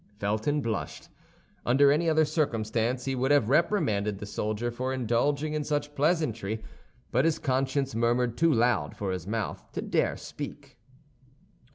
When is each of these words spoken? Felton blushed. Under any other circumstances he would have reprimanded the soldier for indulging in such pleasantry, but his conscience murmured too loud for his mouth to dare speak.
Felton 0.17 0.61
blushed. 0.61 1.09
Under 1.63 1.91
any 1.91 2.09
other 2.09 2.25
circumstances 2.25 3.05
he 3.05 3.13
would 3.13 3.29
have 3.29 3.49
reprimanded 3.49 4.17
the 4.17 4.25
soldier 4.25 4.71
for 4.71 4.91
indulging 4.91 5.53
in 5.53 5.63
such 5.63 5.93
pleasantry, 5.93 6.63
but 7.11 7.23
his 7.23 7.37
conscience 7.37 7.93
murmured 7.93 8.35
too 8.35 8.51
loud 8.51 8.95
for 8.97 9.11
his 9.11 9.27
mouth 9.27 9.71
to 9.73 9.81
dare 9.83 10.17
speak. 10.17 10.79